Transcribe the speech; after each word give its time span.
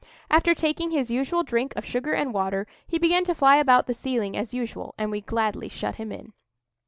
After 0.31 0.55
taking 0.55 0.89
his 0.89 1.11
usual 1.11 1.43
drink 1.43 1.73
of 1.75 1.85
sugar 1.85 2.13
and 2.13 2.33
water, 2.33 2.65
he 2.87 2.97
began 2.97 3.23
to 3.25 3.35
fly 3.35 3.57
about 3.57 3.85
the 3.85 3.93
ceiling 3.93 4.35
as 4.35 4.51
usual, 4.51 4.95
and 4.97 5.11
we 5.11 5.21
gladly 5.21 5.69
shut 5.69 5.97
him 5.97 6.11
in. 6.11 6.33